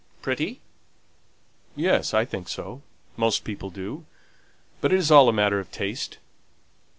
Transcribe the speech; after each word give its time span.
"Pretty?" 0.23 0.61
"Yes, 1.75 2.11
I 2.11 2.25
think 2.25 2.49
so; 2.49 2.81
most 3.17 3.43
people 3.43 3.69
do; 3.69 4.07
but 4.81 4.91
it's 4.91 5.11
all 5.11 5.29
a 5.29 5.31
matter 5.31 5.59
of 5.59 5.71
taste. 5.71 6.17